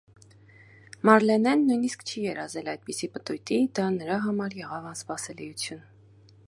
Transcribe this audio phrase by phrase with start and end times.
[1.09, 5.89] Մարլենեն նույնիսկ չի երազել այդպիսի պտույտի, դա նրա համար եղավ, անսպասելիություն։